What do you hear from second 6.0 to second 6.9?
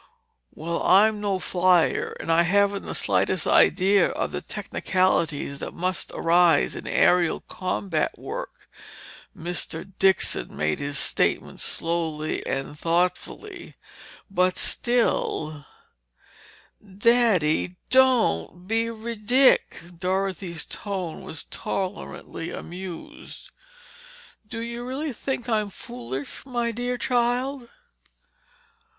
arise in